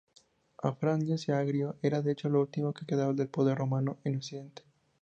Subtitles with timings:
[0.63, 4.63] Afranio Siagrio era de hecho lo último que quedaba del poder romano en Occidente.